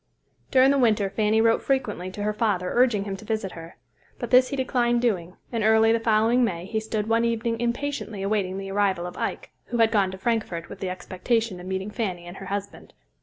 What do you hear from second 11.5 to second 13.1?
of meeting Fanny and her husband.